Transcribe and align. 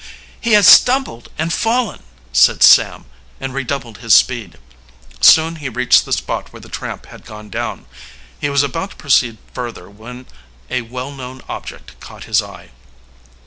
"He 0.41 0.53
has 0.53 0.65
stumbled 0.65 1.29
and 1.37 1.53
fallen!" 1.53 2.01
said 2.33 2.63
Sam, 2.63 3.05
and 3.39 3.53
redoubled 3.53 3.99
his 3.99 4.15
speed. 4.15 4.57
Soon 5.19 5.57
he 5.57 5.69
reached 5.69 6.05
the 6.05 6.11
spot 6.11 6.51
where 6.51 6.59
the 6.59 6.69
tramp 6.69 7.05
had 7.05 7.23
gone 7.23 7.51
down. 7.51 7.85
He 8.39 8.49
was 8.49 8.63
about 8.63 8.89
to 8.89 8.95
proceed 8.95 9.37
further 9.53 9.91
when 9.91 10.25
a 10.71 10.81
well 10.81 11.11
known 11.11 11.43
object 11.47 11.99
caught 11.99 12.23
his 12.23 12.41
eye. 12.41 12.71